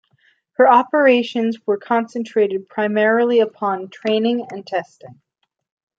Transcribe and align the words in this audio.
Her 0.53 0.67
operations 0.67 1.59
were 1.67 1.77
concentrated 1.77 2.67
primarily 2.67 3.39
upon 3.39 3.89
training 3.91 4.47
and 4.51 4.65
testing. 4.65 5.21